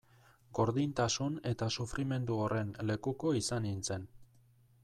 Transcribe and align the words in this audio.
Gordintasun 0.59 1.35
eta 1.51 1.69
sufrimendu 1.77 2.39
horren 2.47 2.75
lekuko 2.93 3.35
izan 3.45 3.69
nintzen. 3.71 4.13